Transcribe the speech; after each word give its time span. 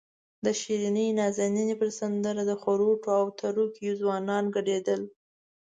د 0.45 0.47
شیرینې 0.59 1.05
نازنینې 1.19 1.75
پر 1.81 1.89
سندره 1.99 2.41
د 2.47 2.51
خروټو 2.61 3.09
او 3.19 3.25
تره 3.39 3.63
کیو 3.75 3.93
ځوانان 4.01 4.43
ګډېدل. 4.55 5.01